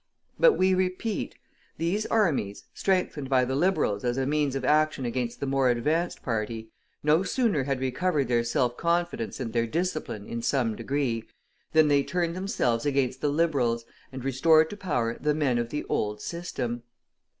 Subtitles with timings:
[0.39, 1.35] But we repeat:
[1.77, 6.23] these armies, strengthened by the Liberals as a means of action against the more advanced
[6.23, 6.71] party,
[7.03, 11.25] no sooner had recovered their self confidence and their discipline in some degree,
[11.73, 15.83] than they turned themselves against the Liberals, and restored to power the men of the
[15.83, 16.81] old system.